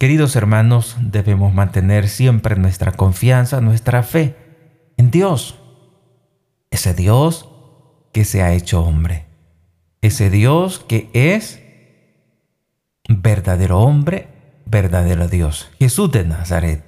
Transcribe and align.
Queridos 0.00 0.34
hermanos, 0.34 0.96
debemos 0.98 1.52
mantener 1.52 2.08
siempre 2.08 2.56
nuestra 2.56 2.92
confianza, 2.92 3.60
nuestra 3.60 4.02
fe 4.02 4.34
en 4.96 5.10
Dios. 5.10 5.58
Ese 6.70 6.94
Dios 6.94 7.50
que 8.10 8.24
se 8.24 8.42
ha 8.42 8.54
hecho 8.54 8.82
hombre. 8.82 9.26
Ese 10.00 10.30
Dios 10.30 10.78
que 10.78 11.10
es 11.12 11.60
verdadero 13.10 13.80
hombre, 13.80 14.28
verdadero 14.64 15.28
Dios. 15.28 15.70
Jesús 15.78 16.10
de 16.10 16.24
Nazaret. 16.24 16.82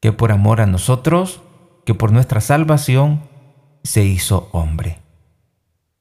Que 0.00 0.10
por 0.10 0.32
amor 0.32 0.60
a 0.60 0.66
nosotros, 0.66 1.40
que 1.86 1.94
por 1.94 2.10
nuestra 2.10 2.40
salvación, 2.40 3.28
se 3.84 4.02
hizo 4.02 4.48
hombre. 4.50 4.98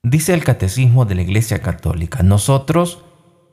Dice 0.01 0.33
el 0.33 0.43
Catecismo 0.43 1.05
de 1.05 1.13
la 1.13 1.21
Iglesia 1.21 1.61
Católica, 1.61 2.23
nosotros 2.23 3.03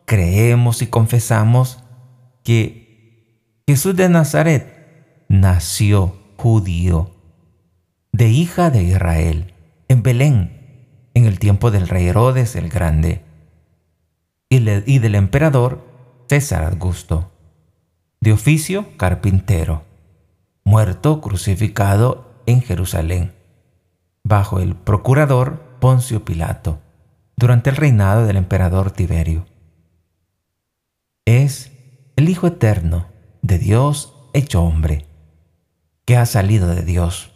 creemos 0.06 0.80
y 0.80 0.87
confesamos 0.87 1.84
que 2.48 3.61
Jesús 3.69 3.95
de 3.95 4.09
Nazaret 4.09 5.27
nació 5.29 6.16
judío, 6.39 7.11
de 8.11 8.30
hija 8.30 8.70
de 8.70 8.84
Israel, 8.84 9.52
en 9.89 10.02
Belén, 10.02 11.11
en 11.12 11.27
el 11.27 11.39
tiempo 11.39 11.70
del 11.70 11.87
rey 11.89 12.09
Herodes 12.09 12.56
el 12.56 12.70
Grande, 12.70 13.23
y, 14.48 14.61
del 14.61 15.15
emperador 15.15 15.84
César 16.30 16.65
Augusto, 16.65 17.30
de 18.23 18.33
oficio 18.33 18.97
carpintero, 18.97 19.84
muerto 20.65 21.20
crucificado 21.20 22.33
en 22.47 22.62
Jerusalén, 22.62 23.34
bajo 24.25 24.59
el 24.59 24.75
procurador 24.75 25.77
Poncio 25.81 26.25
Pilato, 26.25 26.81
durante 27.37 27.69
el 27.69 27.77
reinado 27.77 28.25
del 28.25 28.39
emperador 28.39 28.91
Tiberio. 28.91 29.44
Es 31.27 31.67
el 32.19 32.28
Hijo 32.28 32.48
Eterno 32.48 33.06
de 33.42 33.61
Dios 33.61 34.12
hecho 34.33 34.64
hombre, 34.64 35.06
que 36.05 36.16
ha 36.16 36.27
salido 36.27 36.66
de 36.66 36.83
Dios. 36.83 37.30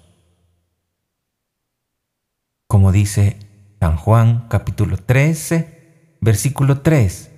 Como 2.67 2.91
dice 2.91 3.39
San 3.79 3.97
Juan 3.97 4.49
capítulo 4.49 4.97
13, 4.97 6.17
versículo 6.21 6.81
3. 6.81 7.31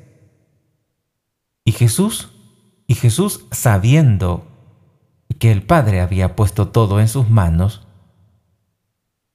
Y 1.66 1.72
Jesús, 1.72 2.30
y 2.86 2.94
Jesús 2.94 3.44
sabiendo 3.50 4.46
que 5.38 5.52
el 5.52 5.62
Padre 5.62 6.00
había 6.00 6.36
puesto 6.36 6.68
todo 6.68 6.98
en 6.98 7.08
sus 7.08 7.28
manos, 7.28 7.86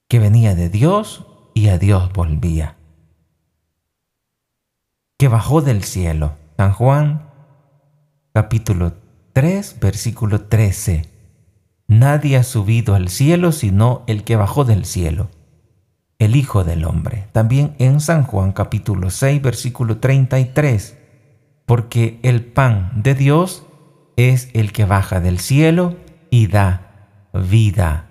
que 0.08 0.18
venía 0.18 0.56
de 0.56 0.68
Dios 0.68 1.26
y 1.54 1.68
a 1.68 1.78
Dios 1.78 2.12
volvía, 2.12 2.76
que 5.16 5.28
bajó 5.28 5.62
del 5.62 5.84
cielo. 5.84 6.34
San 6.56 6.72
Juan 6.72 7.29
capítulo 8.32 8.94
3, 9.32 9.78
versículo 9.80 10.42
13. 10.42 11.08
Nadie 11.88 12.36
ha 12.36 12.42
subido 12.44 12.94
al 12.94 13.08
cielo 13.08 13.52
sino 13.52 14.04
el 14.06 14.22
que 14.22 14.36
bajó 14.36 14.64
del 14.64 14.84
cielo, 14.84 15.30
el 16.18 16.36
Hijo 16.36 16.62
del 16.62 16.84
Hombre. 16.84 17.26
También 17.32 17.74
en 17.78 18.00
San 18.00 18.22
Juan 18.22 18.52
capítulo 18.52 19.10
6, 19.10 19.42
versículo 19.42 19.98
33. 19.98 20.96
Porque 21.66 22.20
el 22.22 22.44
pan 22.44 22.92
de 22.94 23.14
Dios 23.14 23.64
es 24.16 24.50
el 24.54 24.72
que 24.72 24.84
baja 24.84 25.20
del 25.20 25.38
cielo 25.38 25.96
y 26.30 26.46
da 26.46 27.08
vida 27.32 28.06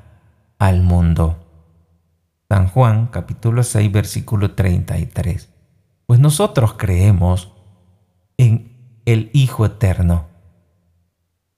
al 0.57 0.81
mundo. 0.81 1.45
San 2.49 2.67
Juan 2.67 3.07
capítulo 3.07 3.63
6, 3.63 3.91
versículo 3.91 4.55
33. 4.55 5.49
Pues 6.05 6.19
nosotros 6.19 6.73
creemos 6.77 7.53
en 8.37 8.68
el 9.11 9.31
Hijo 9.33 9.65
Eterno 9.65 10.27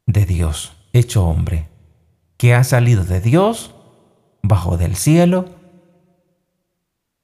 de 0.05 0.25
Dios, 0.25 0.71
hecho 0.93 1.25
hombre, 1.25 1.67
que 2.37 2.55
ha 2.55 2.63
salido 2.63 3.03
de 3.03 3.19
Dios, 3.19 3.75
bajo 4.41 4.77
del 4.77 4.95
cielo, 4.95 5.49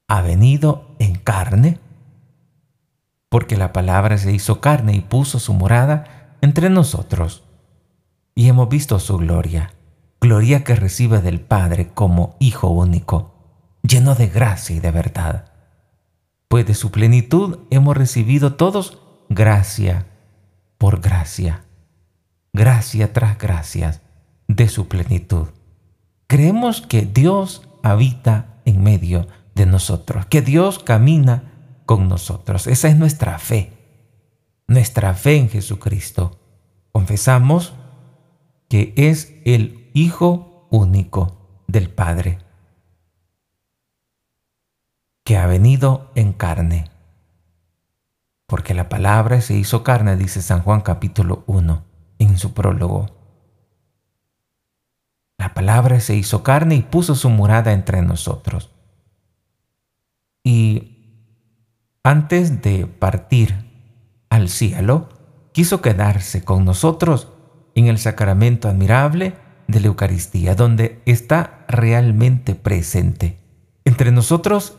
ha 0.06 0.20
venido 0.20 0.94
en 0.98 1.14
carne, 1.14 1.78
porque 3.30 3.56
la 3.56 3.72
palabra 3.72 4.18
se 4.18 4.30
hizo 4.30 4.60
carne 4.60 4.94
y 4.94 5.00
puso 5.00 5.38
su 5.38 5.54
morada 5.54 6.36
entre 6.42 6.68
nosotros, 6.68 7.44
y 8.34 8.48
hemos 8.48 8.68
visto 8.68 9.00
su 9.00 9.16
gloria, 9.16 9.72
gloria 10.20 10.62
que 10.62 10.74
recibe 10.74 11.22
del 11.22 11.40
Padre 11.40 11.88
como 11.94 12.36
Hijo 12.38 12.68
único, 12.68 13.32
lleno 13.82 14.14
de 14.14 14.28
gracia 14.28 14.76
y 14.76 14.80
de 14.80 14.90
verdad. 14.90 15.52
Pues 16.48 16.66
de 16.66 16.74
su 16.74 16.90
plenitud 16.90 17.60
hemos 17.70 17.96
recibido 17.96 18.56
todos 18.56 18.98
gracia 19.30 20.04
por 20.78 21.00
gracia, 21.00 21.64
gracia 22.52 23.12
tras 23.12 23.36
gracia 23.36 24.00
de 24.46 24.68
su 24.68 24.88
plenitud. 24.88 25.48
Creemos 26.28 26.80
que 26.80 27.02
Dios 27.02 27.68
habita 27.82 28.60
en 28.64 28.82
medio 28.82 29.26
de 29.54 29.66
nosotros, 29.66 30.26
que 30.26 30.40
Dios 30.40 30.78
camina 30.78 31.80
con 31.84 32.08
nosotros. 32.08 32.66
Esa 32.66 32.88
es 32.88 32.96
nuestra 32.96 33.38
fe, 33.38 33.72
nuestra 34.68 35.14
fe 35.14 35.36
en 35.36 35.48
Jesucristo. 35.48 36.38
Confesamos 36.92 37.74
que 38.68 38.94
es 38.96 39.34
el 39.44 39.90
Hijo 39.94 40.68
único 40.70 41.64
del 41.66 41.90
Padre, 41.90 42.38
que 45.24 45.36
ha 45.36 45.46
venido 45.46 46.12
en 46.14 46.32
carne 46.32 46.90
porque 48.48 48.72
la 48.72 48.88
palabra 48.88 49.42
se 49.42 49.54
hizo 49.54 49.84
carne, 49.84 50.16
dice 50.16 50.40
San 50.40 50.62
Juan 50.62 50.80
capítulo 50.80 51.44
1 51.46 51.84
en 52.18 52.38
su 52.38 52.54
prólogo. 52.54 53.10
La 55.36 55.52
palabra 55.52 56.00
se 56.00 56.16
hizo 56.16 56.42
carne 56.42 56.74
y 56.74 56.80
puso 56.80 57.14
su 57.14 57.28
morada 57.28 57.74
entre 57.74 58.00
nosotros. 58.00 58.70
Y 60.42 61.34
antes 62.02 62.62
de 62.62 62.86
partir 62.86 63.54
al 64.30 64.48
cielo, 64.48 65.10
quiso 65.52 65.82
quedarse 65.82 66.42
con 66.42 66.64
nosotros 66.64 67.28
en 67.74 67.86
el 67.86 67.98
sacramento 67.98 68.68
admirable 68.68 69.34
de 69.66 69.80
la 69.80 69.88
Eucaristía, 69.88 70.54
donde 70.54 71.02
está 71.04 71.66
realmente 71.68 72.54
presente. 72.54 73.38
Entre 73.84 74.10
nosotros 74.10 74.78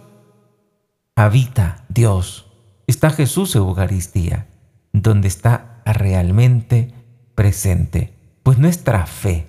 habita 1.16 1.86
Dios 1.88 2.49
está 2.90 3.12
Jesús 3.12 3.56
en 3.56 3.62
Eucaristía, 3.62 4.48
donde 4.94 5.28
está 5.28 5.82
realmente 5.86 6.94
presente. 7.36 8.14
Pues 8.44 8.58
nuestra 8.58 9.06
fe 9.06 9.48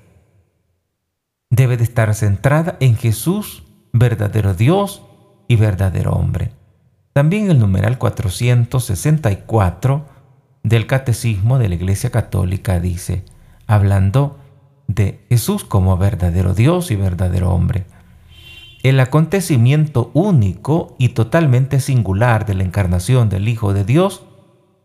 debe 1.49 1.77
de 1.77 1.84
estar 1.84 2.15
centrada 2.15 2.77
en 2.81 2.97
Jesús, 2.97 3.65
verdadero 3.93 4.55
Dios 4.55 5.03
y 5.49 5.56
verdadero 5.56 6.12
hombre. 6.12 6.53
También 7.12 7.51
el 7.51 7.59
numeral 7.59 7.99
464 7.99 10.07
del 10.62 10.87
Catecismo 10.87 11.59
de 11.59 11.69
la 11.69 11.75
Iglesia 11.75 12.11
Católica 12.11 12.78
dice, 12.78 13.25
hablando 13.67 14.39
de 14.87 15.25
Jesús 15.28 15.65
como 15.65 15.97
verdadero 15.97 16.55
Dios 16.55 16.91
y 16.91 16.97
verdadero 16.97 17.51
hombre. 17.51 17.87
El 18.82 18.98
acontecimiento 18.98 20.10
único 20.14 20.94
y 20.98 21.10
totalmente 21.10 21.80
singular 21.80 22.46
de 22.46 22.54
la 22.54 22.64
encarnación 22.64 23.28
del 23.28 23.48
Hijo 23.48 23.74
de 23.74 23.84
Dios 23.84 24.22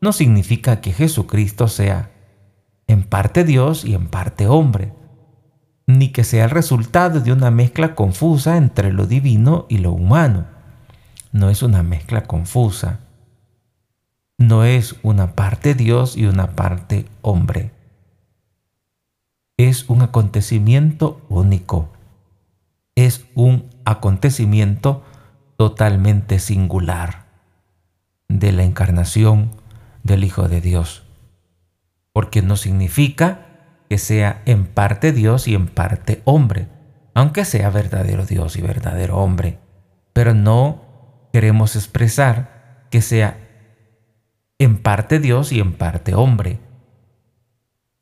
no 0.01 0.11
significa 0.11 0.81
que 0.81 0.91
Jesucristo 0.91 1.69
sea 1.69 2.11
en 2.88 3.03
parte 3.03 3.45
Dios 3.45 3.85
y 3.85 3.95
en 3.95 4.07
parte 4.07 4.47
hombre, 4.47 4.94
ni 5.88 6.09
que 6.09 6.25
sea 6.25 6.45
el 6.45 6.50
resultado 6.50 7.21
de 7.21 7.31
una 7.31 7.51
mezcla 7.51 7.95
confusa 7.95 8.57
entre 8.57 8.92
lo 8.92 9.07
divino 9.07 9.65
y 9.69 9.77
lo 9.77 9.94
humano. 9.94 10.45
No 11.31 11.50
es 11.50 11.63
una 11.63 11.81
mezcla 11.81 12.24
confusa. 12.24 13.00
No 14.38 14.65
es 14.65 14.98
una 15.03 15.36
parte 15.36 15.74
Dios 15.74 16.18
y 16.18 16.25
una 16.25 16.51
parte 16.51 17.06
hombre. 17.21 17.71
Es 19.56 19.89
un 19.89 20.01
acontecimiento 20.01 21.21
único. 21.30 21.89
Es 22.95 23.25
un 23.36 23.75
acontecimiento 23.86 25.04
totalmente 25.58 26.40
singular 26.40 27.26
de 28.28 28.52
la 28.52 28.64
encarnación 28.64 29.52
del 30.04 30.24
Hijo 30.24 30.48
de 30.50 30.62
Dios, 30.62 31.04
porque 32.14 32.42
no 32.42 32.58
significa 32.58 33.46
que 33.90 33.98
sea 33.98 34.42
en 34.46 34.66
parte 34.66 35.12
Dios 35.12 35.48
y 35.48 35.56
en 35.56 35.68
parte 35.68 36.22
hombre, 36.26 36.68
aunque 37.14 37.46
sea 37.46 37.70
verdadero 37.70 38.26
Dios 38.26 38.58
y 38.58 38.62
verdadero 38.62 39.18
hombre, 39.18 39.60
pero 40.14 40.34
no 40.34 41.30
queremos 41.32 41.76
expresar 41.76 42.88
que 42.90 43.02
sea 43.02 43.38
en 44.60 44.78
parte 44.78 45.20
Dios 45.20 45.52
y 45.52 45.60
en 45.60 45.74
parte 45.74 46.16
hombre, 46.16 46.60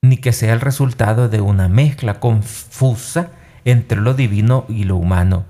ni 0.01 0.17
que 0.17 0.33
sea 0.33 0.53
el 0.53 0.61
resultado 0.61 1.29
de 1.29 1.41
una 1.41 1.69
mezcla 1.69 2.19
confusa 2.19 3.31
entre 3.65 3.99
lo 3.99 4.13
divino 4.13 4.65
y 4.67 4.83
lo 4.83 4.97
humano, 4.97 5.45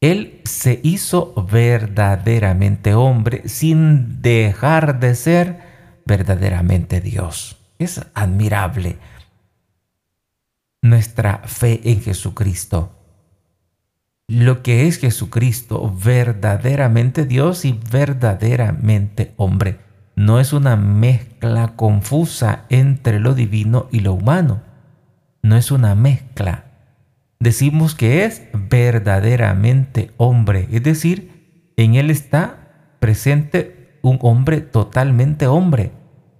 él 0.00 0.40
se 0.44 0.80
hizo 0.82 1.34
verdaderamente 1.50 2.94
hombre 2.94 3.48
sin 3.48 4.20
dejar 4.20 5.00
de 5.00 5.14
ser 5.14 5.60
verdaderamente 6.04 7.00
Dios. 7.00 7.56
Es 7.78 8.00
admirable 8.14 8.98
nuestra 10.82 11.42
fe 11.44 11.80
en 11.84 12.00
Jesucristo. 12.00 12.92
Lo 14.28 14.62
que 14.62 14.86
es 14.86 14.98
Jesucristo, 14.98 15.94
verdaderamente 16.04 17.26
Dios 17.26 17.64
y 17.64 17.78
verdaderamente 17.90 19.34
hombre. 19.36 19.80
No 20.14 20.40
es 20.40 20.52
una 20.52 20.76
mezcla 20.76 21.76
confusa 21.76 22.64
entre 22.68 23.20
lo 23.20 23.34
divino 23.34 23.88
y 23.92 24.00
lo 24.00 24.14
humano. 24.14 24.62
No 25.42 25.56
es 25.56 25.70
una 25.70 25.94
mezcla. 25.94 26.65
Decimos 27.38 27.94
que 27.94 28.24
es 28.24 28.42
verdaderamente 28.52 30.10
hombre, 30.16 30.68
es 30.70 30.82
decir, 30.82 31.72
en 31.76 31.94
él 31.94 32.10
está 32.10 32.96
presente 32.98 33.98
un 34.02 34.18
hombre 34.22 34.60
totalmente 34.60 35.46
hombre. 35.46 35.92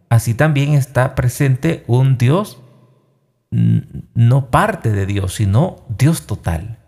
Así 0.08 0.34
también 0.34 0.75
está 0.75 1.14
presente 1.14 1.84
un 1.87 2.16
Dios 2.16 2.62
no 3.50 4.50
parte 4.50 4.93
de 4.93 5.06
Dios, 5.06 5.34
sino 5.34 5.84
Dios 5.88 6.26
total. 6.26 6.78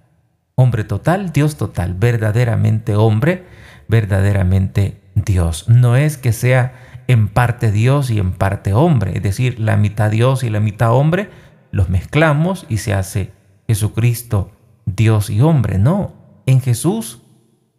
Hombre 0.54 0.84
total, 0.84 1.32
Dios 1.32 1.56
total, 1.56 1.94
verdaderamente 1.94 2.96
hombre, 2.96 3.44
verdaderamente 3.86 5.00
Dios. 5.14 5.68
No 5.68 5.96
es 5.96 6.16
que 6.16 6.32
sea 6.32 6.74
en 7.06 7.28
parte 7.28 7.70
Dios 7.70 8.10
y 8.10 8.18
en 8.18 8.32
parte 8.32 8.74
hombre, 8.74 9.12
es 9.16 9.22
decir, 9.22 9.60
la 9.60 9.76
mitad 9.76 10.10
Dios 10.10 10.42
y 10.42 10.50
la 10.50 10.60
mitad 10.60 10.92
hombre, 10.92 11.30
los 11.70 11.88
mezclamos 11.88 12.66
y 12.68 12.78
se 12.78 12.92
hace 12.92 13.32
Jesucristo 13.68 14.50
Dios 14.86 15.30
y 15.30 15.40
hombre. 15.40 15.78
No, 15.78 16.14
en 16.46 16.60
Jesús 16.60 17.22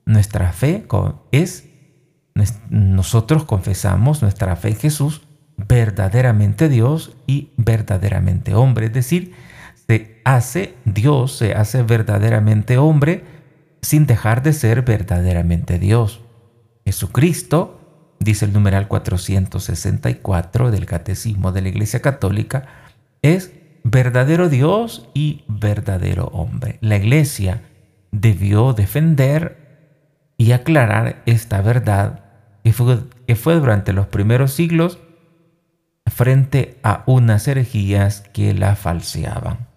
nuestra 0.05 0.53
fe 0.53 0.85
es, 1.31 1.65
nosotros 2.69 3.43
confesamos 3.43 4.21
nuestra 4.21 4.55
fe 4.55 4.69
en 4.69 4.75
Jesús 4.77 5.23
verdaderamente 5.67 6.69
Dios 6.69 7.15
y 7.27 7.49
verdaderamente 7.57 8.55
hombre. 8.55 8.85
Es 8.87 8.93
decir, 8.93 9.33
se 9.87 10.21
hace 10.23 10.75
Dios, 10.85 11.35
se 11.35 11.53
hace 11.53 11.83
verdaderamente 11.83 12.77
hombre 12.77 13.23
sin 13.81 14.05
dejar 14.05 14.43
de 14.43 14.53
ser 14.53 14.83
verdaderamente 14.83 15.79
Dios. 15.79 16.21
Jesucristo, 16.85 18.15
dice 18.19 18.45
el 18.45 18.53
numeral 18.53 18.87
464 18.87 20.71
del 20.71 20.85
Catecismo 20.85 21.51
de 21.51 21.61
la 21.61 21.69
Iglesia 21.69 22.01
Católica, 22.01 22.67
es 23.21 23.51
verdadero 23.83 24.49
Dios 24.49 25.09
y 25.13 25.43
verdadero 25.47 26.25
hombre. 26.27 26.77
La 26.81 26.97
Iglesia 26.97 27.63
debió 28.11 28.73
defender 28.73 29.69
y 30.37 30.51
aclarar 30.53 31.21
esta 31.25 31.61
verdad 31.61 32.23
que 32.63 32.73
fue, 32.73 32.99
que 33.27 33.35
fue 33.35 33.55
durante 33.55 33.93
los 33.93 34.07
primeros 34.07 34.53
siglos 34.53 34.99
frente 36.09 36.79
a 36.83 37.03
unas 37.05 37.47
herejías 37.47 38.21
que 38.33 38.53
la 38.53 38.75
falseaban. 38.75 39.67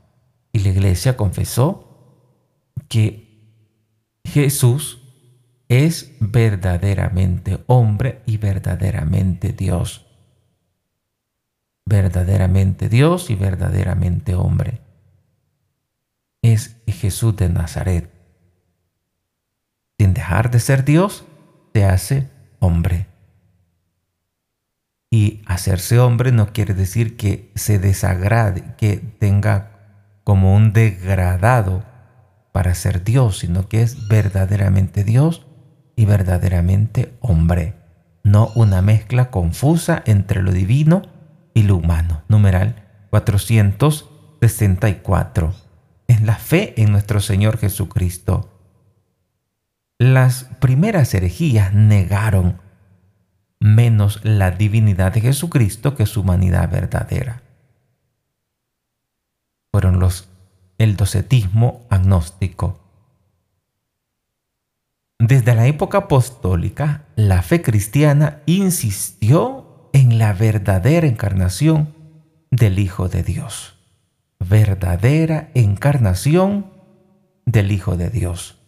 Y 0.53 0.61
la 0.61 0.71
iglesia 0.71 1.17
confesó 1.17 1.89
que 2.89 3.33
Jesús 4.25 5.01
es 5.69 6.15
verdaderamente 6.21 7.63
hombre 7.67 8.23
y 8.27 8.37
verdaderamente 8.37 9.53
Dios. 9.53 10.07
Verdaderamente 11.85 12.89
Dios 12.89 13.31
y 13.31 13.35
verdaderamente 13.35 14.35
hombre. 14.35 14.81
Es 16.43 16.77
Jesús 16.87 17.37
de 17.37 17.49
Nazaret. 17.49 18.11
Sin 19.99 20.15
dejar 20.15 20.51
de 20.51 20.61
ser 20.61 20.85
Dios, 20.85 21.25
se 21.73 21.85
hace 21.85 22.29
hombre. 22.61 23.07
Y 25.11 25.43
hacerse 25.47 25.99
hombre 25.99 26.33
no 26.33 26.53
quiere 26.53 26.75
decir 26.75 27.17
que 27.17 27.51
se 27.55 27.79
desagrade, 27.79 28.65
que 28.77 28.97
tenga 28.97 29.73
como 30.25 30.55
un 30.55 30.73
degradado 30.73 31.85
para 32.53 32.75
ser 32.75 33.05
Dios, 33.05 33.39
sino 33.39 33.69
que 33.69 33.83
es 33.83 34.09
verdaderamente 34.09 35.05
Dios 35.05 35.47
y 35.97 36.05
verdaderamente 36.05 37.15
hombre. 37.21 37.75
No 38.23 38.53
una 38.55 38.81
mezcla 38.81 39.31
confusa 39.31 40.03
entre 40.07 40.43
lo 40.43 40.53
divino 40.53 41.03
y 41.55 41.63
lo 41.65 41.77
humano. 41.77 42.23
Numeral 42.29 42.89
464. 43.11 45.55
Es 46.09 46.23
la 46.23 46.37
fe 46.37 46.81
en 46.81 46.93
nuestro 46.93 47.21
Señor 47.21 47.59
Jesucristo. 47.59 48.49
Las 49.99 50.45
primeras 50.61 51.13
herejías 51.15 51.73
negaron 51.73 52.61
menos 53.61 54.21
la 54.25 54.51
divinidad 54.51 55.13
de 55.13 55.21
Jesucristo 55.21 55.95
que 55.95 56.07
su 56.07 56.23
humanidad 56.23 56.69
verdadera. 56.71 57.43
Fueron 59.71 60.01
los 60.01 60.29
el 60.79 60.97
docetismo 60.97 61.87
agnóstico. 61.91 62.81
Desde 65.21 65.55
la 65.55 65.69
época 65.69 65.99
apostólica, 65.99 67.05
la 67.15 67.43
fe 67.43 67.63
cristiana 67.63 68.41
insistió 68.47 69.72
en 69.93 70.19
la 70.19 70.33
verdadera 70.33 71.07
encarnación 71.07 71.95
del 72.51 72.79
Hijo 72.79 73.09
de 73.09 73.23
Dios. 73.23 73.77
Verdadera 74.39 75.51
encarnación 75.55 76.67
del 77.47 77.73
Hijo 77.73 77.97
de 77.97 78.11
Dios. 78.11 78.59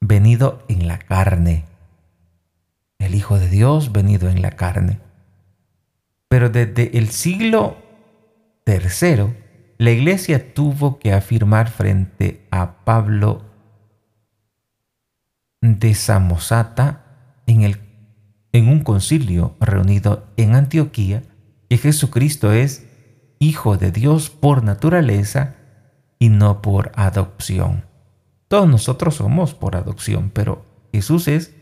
Venido 0.00 0.64
en 0.68 0.86
la 0.88 0.98
carne 0.98 1.64
el 2.98 3.14
Hijo 3.14 3.38
de 3.38 3.48
Dios 3.48 3.92
venido 3.92 4.28
en 4.28 4.42
la 4.42 4.52
carne. 4.52 4.98
Pero 6.28 6.50
desde 6.50 6.96
el 6.98 7.10
siglo 7.10 7.76
III, 8.66 9.34
la 9.78 9.90
iglesia 9.90 10.54
tuvo 10.54 10.98
que 10.98 11.12
afirmar 11.12 11.70
frente 11.70 12.46
a 12.50 12.84
Pablo 12.84 13.42
de 15.60 15.94
Samosata 15.94 17.04
en, 17.46 17.62
el, 17.62 17.78
en 18.56 18.68
un 18.68 18.80
concilio 18.80 19.54
reunido 19.60 20.28
en 20.36 20.54
Antioquía 20.54 21.22
que 21.68 21.78
Jesucristo 21.78 22.52
es 22.52 22.86
Hijo 23.38 23.76
de 23.76 23.92
Dios 23.92 24.30
por 24.30 24.64
naturaleza 24.64 25.56
y 26.18 26.30
no 26.30 26.62
por 26.62 26.90
adopción. 26.94 27.84
Todos 28.48 28.66
nosotros 28.66 29.16
somos 29.16 29.52
por 29.52 29.76
adopción, 29.76 30.30
pero 30.30 30.64
Jesús 30.92 31.28
es 31.28 31.54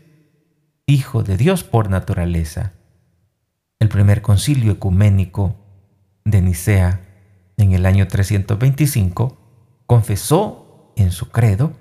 Hijo 0.87 1.23
de 1.23 1.35
Dios 1.35 1.63
por 1.65 1.89
naturaleza. 1.89 2.71
El 3.79 3.89
primer 3.89 4.21
concilio 4.21 4.71
ecuménico 4.71 5.57
de 6.23 6.41
Nicea 6.41 7.01
en 7.57 7.73
el 7.73 7.85
año 7.85 8.07
325 8.07 9.37
confesó 9.85 10.93
en 10.95 11.11
su 11.11 11.29
credo 11.29 11.73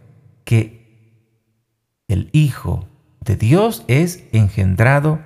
que 0.44 2.02
el 2.08 2.30
Hijo 2.32 2.88
de 3.24 3.36
Dios 3.36 3.84
es 3.88 4.24
engendrado, 4.32 5.20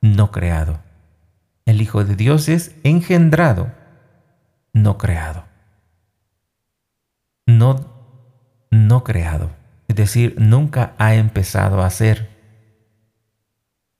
no 0.00 0.30
creado. 0.30 0.80
El 1.66 1.80
Hijo 1.80 2.04
de 2.04 2.16
Dios 2.16 2.48
es 2.48 2.74
engendrado, 2.84 3.72
no 4.72 4.98
creado. 4.98 5.44
No, 7.46 7.86
no 8.70 9.04
creado. 9.04 9.50
Es 9.88 9.96
decir, 9.96 10.34
nunca 10.38 10.94
ha 10.98 11.14
empezado 11.14 11.82
a 11.82 11.90
ser 11.90 12.34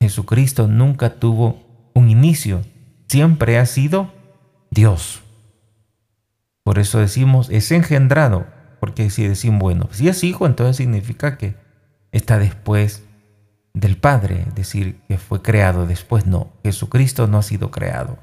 Jesucristo 0.05 0.69
nunca 0.69 1.15
tuvo 1.15 1.91
un 1.95 2.11
inicio, 2.11 2.63
siempre 3.09 3.57
ha 3.59 3.65
sido 3.65 4.13
Dios. 4.71 5.23
Por 6.63 6.79
eso 6.79 6.99
decimos 6.99 7.49
es 7.49 7.71
engendrado, 7.71 8.47
porque 8.81 9.09
si 9.09 9.27
decimos, 9.27 9.61
bueno, 9.61 9.89
si 9.93 10.09
es 10.09 10.23
hijo, 10.23 10.45
entonces 10.45 10.77
significa 10.77 11.39
que 11.39 11.57
está 12.15 12.39
después 12.39 13.03
del 13.75 13.97
Padre, 13.99 14.47
decir, 14.55 15.01
que 15.09 15.19
fue 15.19 15.43
creado 15.43 15.87
después. 15.87 16.27
No, 16.27 16.53
Jesucristo 16.63 17.27
no 17.27 17.39
ha 17.39 17.43
sido 17.43 17.71
creado. 17.71 18.19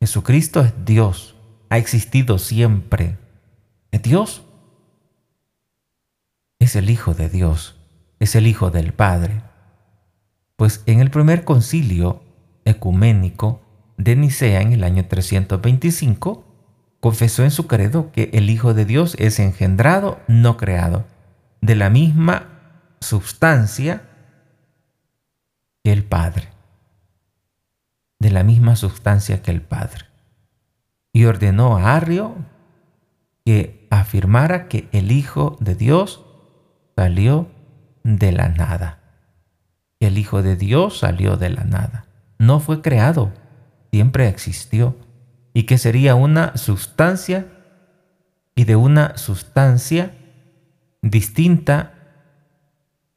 Jesucristo 0.00 0.62
es 0.62 0.72
Dios, 0.84 1.36
ha 1.68 1.78
existido 1.78 2.38
siempre. 2.38 3.18
Es 3.92 4.02
Dios. 4.02 4.42
Es 6.58 6.74
el 6.74 6.88
Hijo 6.88 7.12
de 7.12 7.28
Dios, 7.28 7.76
es 8.18 8.34
el 8.34 8.46
Hijo 8.46 8.70
del 8.70 8.94
Padre. 8.94 9.42
Pues 10.56 10.82
en 10.86 11.00
el 11.00 11.10
primer 11.10 11.44
concilio 11.44 12.22
ecuménico 12.64 13.60
de 13.98 14.16
Nicea 14.16 14.62
en 14.62 14.72
el 14.72 14.84
año 14.84 15.04
325, 15.04 16.44
confesó 17.00 17.42
en 17.44 17.50
su 17.50 17.66
credo 17.66 18.10
que 18.10 18.30
el 18.32 18.48
Hijo 18.48 18.72
de 18.72 18.86
Dios 18.86 19.16
es 19.18 19.38
engendrado, 19.38 20.20
no 20.28 20.56
creado, 20.56 21.04
de 21.60 21.74
la 21.74 21.90
misma 21.90 22.51
sustancia 23.02 24.02
que 25.84 25.92
el 25.92 26.04
Padre, 26.04 26.48
de 28.18 28.30
la 28.30 28.44
misma 28.44 28.76
sustancia 28.76 29.42
que 29.42 29.50
el 29.50 29.62
Padre. 29.62 30.06
Y 31.12 31.26
ordenó 31.26 31.76
a 31.76 31.94
Arrio 31.94 32.36
que 33.44 33.86
afirmara 33.90 34.68
que 34.68 34.88
el 34.92 35.12
Hijo 35.12 35.56
de 35.60 35.74
Dios 35.74 36.24
salió 36.96 37.50
de 38.04 38.32
la 38.32 38.48
nada 38.48 39.02
el 40.06 40.18
Hijo 40.18 40.42
de 40.42 40.56
Dios 40.56 40.98
salió 40.98 41.36
de 41.36 41.50
la 41.50 41.64
nada. 41.64 42.06
no 42.38 42.58
fue 42.58 42.82
creado, 42.82 43.32
siempre 43.92 44.26
existió, 44.26 44.96
y 45.54 45.62
que 45.62 45.78
sería 45.78 46.16
una 46.16 46.56
sustancia 46.56 47.46
y 48.56 48.64
de 48.64 48.74
una 48.74 49.16
sustancia 49.16 50.12
distinta, 51.02 52.01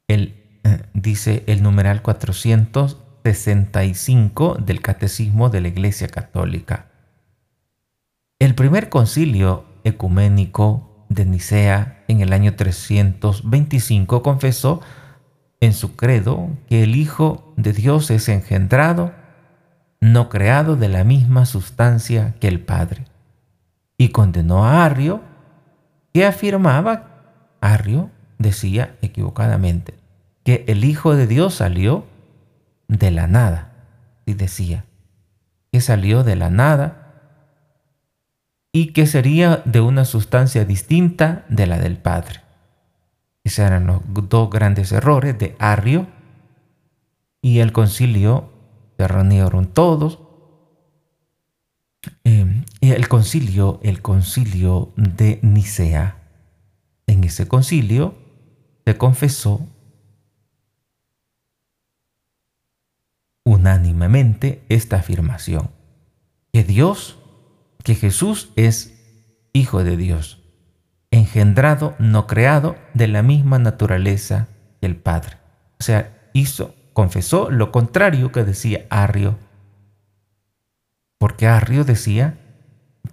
el, 0.07 0.43
eh, 0.63 0.83
dice 0.93 1.43
el 1.47 1.63
numeral 1.63 2.01
465 2.01 4.57
del 4.59 4.81
Catecismo 4.81 5.49
de 5.49 5.61
la 5.61 5.69
Iglesia 5.69 6.07
Católica. 6.07 6.91
El 8.39 8.55
primer 8.55 8.89
concilio 8.89 9.65
ecuménico 9.83 11.05
de 11.09 11.25
Nicea 11.25 12.03
en 12.07 12.21
el 12.21 12.33
año 12.33 12.55
325 12.55 14.21
confesó 14.21 14.81
en 15.61 15.73
su 15.73 15.95
credo 15.95 16.49
que 16.67 16.83
el 16.83 16.95
Hijo 16.95 17.53
de 17.57 17.73
Dios 17.73 18.11
es 18.11 18.29
engendrado, 18.29 19.13
no 20.01 20.29
creado 20.29 20.75
de 20.75 20.89
la 20.89 21.03
misma 21.03 21.45
sustancia 21.45 22.35
que 22.39 22.47
el 22.47 22.59
Padre, 22.59 23.05
y 23.97 24.09
condenó 24.09 24.65
a 24.65 24.85
Arrio, 24.85 25.21
que 26.13 26.25
afirmaba, 26.25 27.57
Arrio 27.61 28.11
decía 28.37 28.95
equivocadamente, 29.01 29.95
que 30.43 30.65
el 30.67 30.83
Hijo 30.83 31.15
de 31.15 31.27
Dios 31.27 31.55
salió 31.55 32.05
de 32.87 33.11
la 33.11 33.27
nada, 33.27 33.75
y 34.25 34.33
decía 34.33 34.85
que 35.71 35.81
salió 35.81 36.23
de 36.23 36.35
la 36.35 36.49
nada 36.49 37.01
y 38.71 38.87
que 38.87 39.07
sería 39.07 39.61
de 39.65 39.81
una 39.81 40.05
sustancia 40.05 40.65
distinta 40.65 41.45
de 41.49 41.67
la 41.67 41.77
del 41.79 41.97
Padre. 41.97 42.41
Esos 43.43 43.59
eran 43.59 43.85
los 43.85 44.01
dos 44.05 44.49
grandes 44.49 44.91
errores 44.91 45.37
de 45.37 45.55
Arrio 45.59 46.07
y 47.41 47.59
el 47.59 47.71
concilio 47.71 48.51
se 48.97 49.07
reunieron 49.07 49.67
todos. 49.67 50.19
Em, 52.23 52.65
y 52.81 52.91
el 52.91 53.07
concilio, 53.07 53.79
el 53.83 54.01
concilio 54.01 54.91
de 54.95 55.39
Nicea, 55.41 56.17
en 57.07 57.23
ese 57.23 57.47
concilio 57.47 58.15
se 58.85 58.97
confesó 58.97 59.67
unánimemente 63.43 64.63
esta 64.69 64.97
afirmación, 64.97 65.71
que 66.53 66.63
Dios, 66.63 67.17
que 67.83 67.95
Jesús 67.95 68.51
es 68.55 68.93
Hijo 69.53 69.83
de 69.83 69.95
Dios 69.95 70.45
engendrado, 71.15 71.95
no 71.97 72.27
creado, 72.27 72.75
de 72.93 73.07
la 73.07 73.23
misma 73.23 73.59
naturaleza 73.59 74.47
que 74.79 74.87
el 74.87 74.95
Padre. 74.95 75.37
O 75.79 75.83
sea, 75.83 76.29
hizo, 76.33 76.75
confesó 76.93 77.49
lo 77.49 77.71
contrario 77.71 78.31
que 78.31 78.43
decía 78.43 78.85
Arrio. 78.89 79.37
Porque 81.17 81.47
Arrio 81.47 81.83
decía 81.83 82.37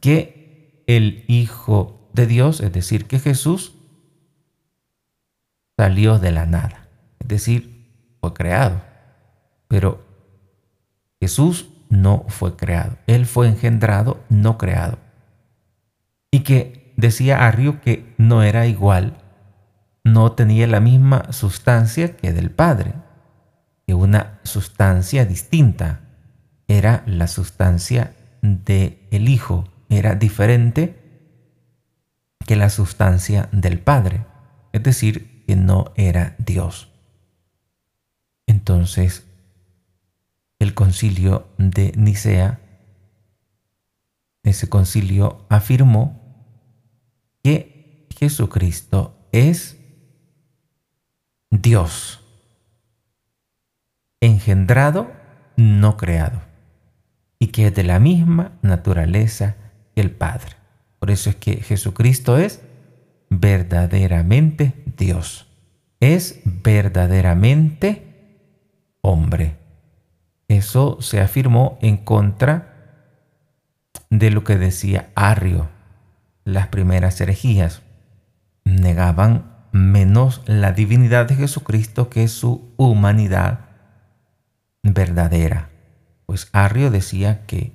que 0.01 0.83
el 0.87 1.25
Hijo 1.29 2.11
de 2.13 2.27
Dios, 2.27 2.61
es 2.61 2.73
decir, 2.73 3.07
que 3.07 3.19
Jesús, 3.19 3.75
salió 5.77 6.19
de 6.19 6.33
la 6.33 6.47
nada. 6.47 6.89
Es 7.21 7.29
decir, 7.29 8.17
fue 8.21 8.33
creado. 8.35 8.83
Pero 9.69 10.05
Jesús 11.21 11.69
no 11.89 12.25
fue 12.29 12.57
creado. 12.57 12.97
Él 13.07 13.27
fue 13.27 13.49
engendrado, 13.49 14.21
no 14.29 14.59
creado. 14.59 14.99
Y 16.31 16.41
que 16.41 16.95
decía 16.97 17.47
Arrio 17.47 17.81
que 17.81 18.15
no 18.19 18.43
era 18.43 18.67
igual, 18.67 19.19
no 20.05 20.33
tenía 20.33 20.67
la 20.67 20.81
misma 20.81 21.33
sustancia 21.33 22.17
que 22.17 22.33
del 22.33 22.51
Padre, 22.51 22.95
que 23.87 23.95
una 23.95 24.41
sustancia 24.43 25.25
distinta 25.25 26.01
era 26.67 27.03
la 27.07 27.29
sustancia 27.29 28.15
del 28.41 28.99
el 29.11 29.29
Hijo, 29.29 29.69
era 29.89 30.15
diferente 30.15 30.99
que 32.47 32.57
la 32.57 32.71
sustancia 32.71 33.49
del 33.53 33.79
Padre, 33.79 34.27
es 34.73 34.83
decir, 34.83 35.32
no 35.57 35.93
era 35.97 36.35
Dios. 36.39 36.89
Entonces, 38.47 39.27
el 40.59 40.75
concilio 40.75 41.49
de 41.59 41.93
Nicea, 41.97 42.61
ese 44.43 44.69
concilio 44.69 45.47
afirmó 45.49 46.21
que 47.43 48.07
Jesucristo 48.17 49.17
es 49.33 49.79
Dios, 51.51 52.21
engendrado, 54.21 55.13
no 55.57 55.97
creado, 55.97 56.41
y 57.39 57.49
que 57.49 57.67
es 57.67 57.75
de 57.75 57.83
la 57.83 57.99
misma 57.99 58.53
naturaleza 58.63 59.57
que 59.95 60.01
el 60.01 60.11
Padre. 60.11 60.57
Por 60.99 61.11
eso 61.11 61.31
es 61.31 61.37
que 61.37 61.57
Jesucristo 61.57 62.39
es 62.39 62.63
verdaderamente 63.29 64.82
Dios, 64.97 65.47
es 66.01 66.41
verdaderamente 66.45 68.13
hombre. 69.01 69.57
Eso 70.49 70.99
se 71.01 71.21
afirmó 71.21 71.79
en 71.81 71.97
contra 71.97 72.73
de 74.11 74.31
lo 74.31 74.45
que 74.45 74.59
decía 74.59 75.11
Arrio 75.15 75.69
las 76.45 76.69
primeras 76.69 77.21
herejías. 77.21 77.83
Negaban 78.65 79.53
menos 79.73 80.43
la 80.47 80.73
divinidad 80.73 81.27
de 81.27 81.37
Jesucristo 81.37 82.11
que 82.11 82.29
su 82.29 82.73
humanidad 82.77 83.61
verdadera. 84.83 85.71
Pues 86.27 86.49
Arrio 86.53 86.91
decía 86.91 87.47
que 87.47 87.73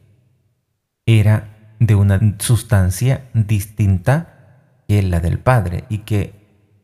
era 1.05 1.75
de 1.79 1.95
una 1.95 2.19
sustancia 2.39 3.25
distinta 3.33 4.83
que 4.87 5.01
la 5.01 5.19
del 5.19 5.39
Padre 5.39 5.85
y 5.89 5.99
que 5.99 6.36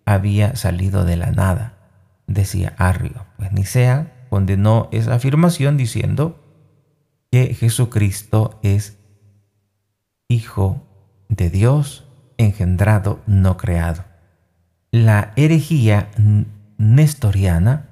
había 0.05 0.55
salido 0.55 1.05
de 1.05 1.17
la 1.17 1.31
nada, 1.31 1.74
decía 2.27 2.74
Arrio. 2.77 3.25
Pues 3.38 3.51
Nicea 3.51 4.25
condenó 4.29 4.89
esa 4.91 5.15
afirmación 5.15 5.77
diciendo 5.77 6.39
que 7.31 7.53
Jesucristo 7.53 8.60
es 8.63 8.98
Hijo 10.27 10.88
de 11.29 11.50
Dios 11.50 12.07
engendrado, 12.38 13.22
no 13.27 13.57
creado. 13.57 14.03
La 14.91 15.33
herejía 15.36 16.10
nestoriana 16.77 17.89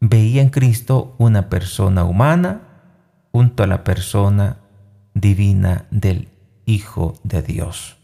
veía 0.00 0.42
en 0.42 0.50
Cristo 0.50 1.14
una 1.18 1.48
persona 1.48 2.04
humana 2.04 2.62
junto 3.32 3.62
a 3.62 3.66
la 3.66 3.84
persona 3.84 4.58
divina 5.14 5.86
del 5.90 6.28
Hijo 6.64 7.14
de 7.22 7.42
Dios. 7.42 7.96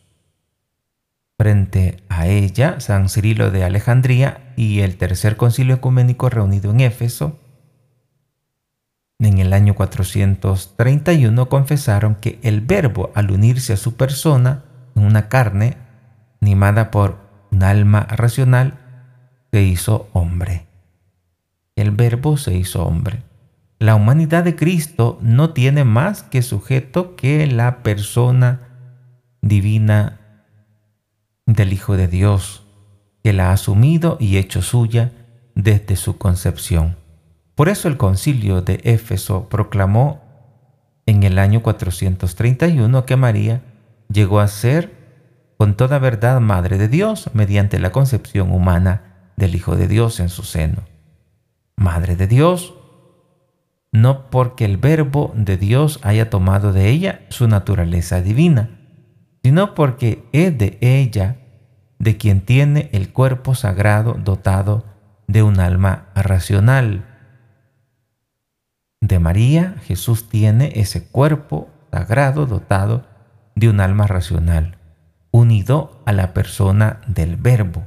Frente 1.43 1.97
a 2.09 2.29
ella, 2.29 2.79
San 2.79 3.09
Cirilo 3.09 3.51
de 3.51 3.65
Alejandría 3.65 4.53
y 4.55 4.79
el 4.83 4.97
tercer 4.97 5.37
concilio 5.37 5.75
ecuménico 5.75 6.31
reunido 6.31 6.71
en 6.71 6.79
Éfeso, 6.79 7.37
en 9.19 9.39
el 9.39 9.53
año 9.53 9.75
431 9.75 11.49
confesaron 11.49 12.15
que 12.15 12.39
el 12.45 12.61
verbo 12.61 13.11
al 13.17 13.33
unirse 13.33 13.73
a 13.73 13.77
su 13.77 13.97
persona 13.97 14.63
una 14.95 15.29
carne 15.29 15.79
animada 16.41 16.93
por 16.93 17.19
un 17.51 17.65
alma 17.65 18.07
racional, 18.09 18.79
se 19.51 19.65
hizo 19.65 20.09
hombre. 20.13 20.67
El 21.75 21.91
verbo 21.91 22.37
se 22.37 22.55
hizo 22.55 22.87
hombre. 22.87 23.25
La 23.81 23.97
humanidad 23.97 24.45
de 24.45 24.55
Cristo 24.55 25.19
no 25.21 25.51
tiene 25.51 25.83
más 25.83 26.23
que 26.23 26.41
sujeto 26.43 27.17
que 27.17 27.49
la 27.49 27.83
persona 27.83 28.61
divina 29.41 30.21
del 31.53 31.73
Hijo 31.73 31.97
de 31.97 32.09
Dios, 32.09 32.65
que 33.23 33.33
la 33.33 33.51
ha 33.51 33.53
asumido 33.53 34.17
y 34.19 34.37
hecho 34.39 34.63
suya 34.63 35.13
desde 35.55 35.97
su 35.97 36.19
concepción. 36.19 36.97
Por 37.55 37.69
eso 37.69 37.89
el 37.89 37.97
concilio 37.97 38.63
de 38.63 38.81
Éfeso 38.85 39.49
proclamó 39.49 40.23
en 41.07 41.23
el 41.23 41.39
año 41.39 41.63
431 41.63 43.05
que 43.05 43.17
María 43.17 43.63
llegó 44.09 44.41
a 44.41 44.49
ser 44.49 45.03
con 45.59 45.77
toda 45.77 45.99
verdad 45.99 46.41
Madre 46.41 46.79
de 46.79 46.89
Dios 46.89 47.31
mediante 47.35 47.79
la 47.79 47.93
concepción 47.93 48.53
humana 48.53 49.31
del 49.37 49.55
Hijo 49.55 49.77
de 49.77 49.89
Dios 49.89 50.21
en 50.21 50.29
su 50.29 50.43
seno. 50.43 50.83
Madre 51.77 52.17
de 52.17 52.27
Dios, 52.27 52.75
no 53.93 54.31
porque 54.31 54.65
el 54.65 54.79
verbo 54.79 55.33
de 55.37 55.57
Dios 55.57 56.01
haya 56.03 56.31
tomado 56.31 56.73
de 56.73 56.89
ella 56.89 57.21
su 57.29 57.47
naturaleza 57.47 58.23
divina, 58.23 58.81
sino 59.43 59.75
porque 59.75 60.25
es 60.33 60.57
de 60.57 60.79
ella 60.81 61.42
de 62.03 62.17
quien 62.17 62.41
tiene 62.41 62.91
el 62.93 63.13
cuerpo 63.13 63.55
sagrado 63.55 64.15
dotado 64.15 64.85
de 65.29 65.45
un 65.45 65.61
alma 65.61 66.09
racional. 66.17 67.05
De 69.01 69.21
María, 69.21 69.77
Jesús 69.85 70.29
tiene 70.29 70.73
ese 70.75 71.07
cuerpo 71.07 71.71
sagrado 71.93 72.47
dotado 72.47 73.07
de 73.55 73.69
un 73.69 73.79
alma 73.79 74.09
racional, 74.09 74.79
unido 75.31 76.03
a 76.05 76.11
la 76.11 76.35
persona 76.35 77.01
del 77.07 77.37
verbo, 77.37 77.85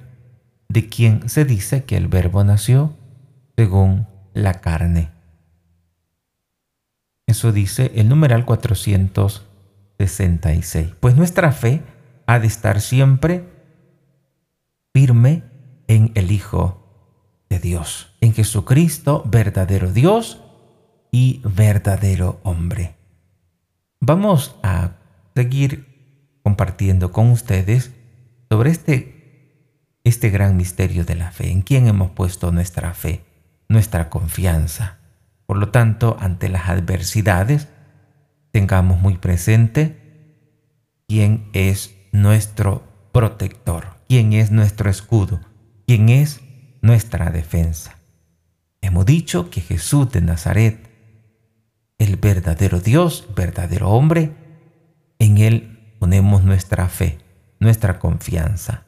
de 0.70 0.88
quien 0.88 1.28
se 1.28 1.44
dice 1.44 1.84
que 1.84 1.98
el 1.98 2.08
verbo 2.08 2.42
nació 2.46 2.94
según 3.58 4.08
la 4.34 4.62
carne. 4.62 5.10
Eso 7.28 7.52
dice 7.52 7.92
el 7.96 8.08
numeral 8.08 8.46
466. 8.46 10.94
Pues 11.02 11.18
nuestra 11.18 11.52
fe 11.52 11.84
ha 12.28 12.40
de 12.40 12.48
estar 12.48 12.80
siempre 12.80 13.54
firme 14.96 15.44
en 15.90 16.14
el 16.16 16.32
Hijo 16.32 16.82
de 17.50 17.60
Dios, 17.60 18.16
en 18.22 18.34
Jesucristo, 18.34 19.24
verdadero 19.26 19.92
Dios 19.92 20.42
y 21.12 21.42
verdadero 21.44 22.40
hombre. 22.44 22.96
Vamos 24.00 24.56
a 24.64 24.92
seguir 25.36 26.40
compartiendo 26.44 27.12
con 27.12 27.30
ustedes 27.30 27.92
sobre 28.50 28.70
este, 28.70 30.00
este 30.06 30.30
gran 30.30 30.56
misterio 30.56 31.04
de 31.04 31.16
la 31.16 31.32
fe, 31.32 31.52
en 31.52 31.62
quién 31.62 31.88
hemos 31.88 32.12
puesto 32.12 32.54
nuestra 32.54 32.94
fe, 32.94 33.26
nuestra 33.68 34.10
confianza. 34.10 35.00
Por 35.46 35.58
lo 35.58 35.72
tanto, 35.72 36.16
ante 36.22 36.48
las 36.48 36.70
adversidades, 36.70 37.68
tengamos 38.52 39.02
muy 39.02 39.18
presente 39.18 40.40
quién 41.06 41.50
es 41.52 41.94
nuestro 42.14 42.84
protector, 43.12 43.95
quién 44.08 44.34
es 44.34 44.52
nuestro 44.52 44.90
escudo, 44.90 45.40
quién 45.88 46.10
es 46.10 46.42
nuestra 46.82 47.32
defensa. 47.32 47.98
Hemos 48.82 49.06
dicho 49.06 49.50
que 49.50 49.62
Jesús 49.62 50.12
de 50.12 50.22
Nazaret, 50.22 50.90
el 51.98 52.18
verdadero 52.18 52.80
Dios, 52.80 53.28
verdadero 53.36 53.90
hombre, 53.90 54.32
en 55.18 55.38
Él 55.38 55.96
ponemos 56.00 56.44
nuestra 56.44 56.88
fe, 56.88 57.18
nuestra 57.60 58.00
confianza. 58.00 58.84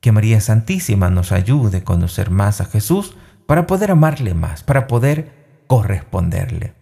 Que 0.00 0.12
María 0.12 0.40
Santísima 0.40 1.10
nos 1.10 1.32
ayude 1.32 1.78
a 1.78 1.84
conocer 1.84 2.30
más 2.30 2.60
a 2.60 2.66
Jesús 2.66 3.16
para 3.46 3.66
poder 3.66 3.90
amarle 3.90 4.34
más, 4.34 4.62
para 4.62 4.86
poder 4.86 5.64
corresponderle. 5.66 6.74